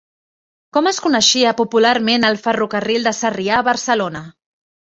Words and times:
Com 0.77 0.89
es 0.91 0.99
coneixia 1.07 1.51
popularment 1.59 2.27
el 2.31 2.39
"Ferrocarril 2.47 3.09
de 3.11 3.17
Sarrià 3.19 3.61
a 3.63 3.67
Barcelona"? 3.73 4.27